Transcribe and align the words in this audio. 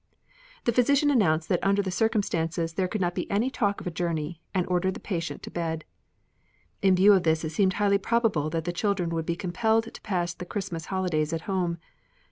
The 0.63 0.71
physician 0.73 1.11
announced 1.11 1.47
that 1.49 1.63
under 1.63 1.83
the 1.83 1.91
circumstances 1.91 2.73
there 2.73 2.87
could 2.87 3.01
not 3.01 3.13
be 3.13 3.29
any 3.29 3.51
talk 3.51 3.79
of 3.79 3.85
a 3.85 3.91
journey 3.91 4.41
and 4.51 4.65
ordered 4.65 4.95
the 4.95 4.99
patient 4.99 5.43
to 5.43 5.51
bed. 5.51 5.85
In 6.81 6.95
view 6.95 7.13
of 7.13 7.21
this 7.21 7.43
it 7.43 7.51
seemed 7.51 7.73
highly 7.73 7.99
probable 7.99 8.49
that 8.49 8.63
the 8.63 8.73
children 8.73 9.11
would 9.11 9.27
be 9.27 9.35
compelled 9.35 9.93
to 9.93 10.01
pass 10.01 10.33
the 10.33 10.43
Christmas 10.43 10.85
holidays 10.87 11.33
at 11.33 11.41
home. 11.41 11.77